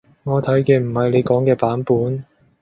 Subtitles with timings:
[0.23, 2.25] 我睇嘅唔係你講嘅版本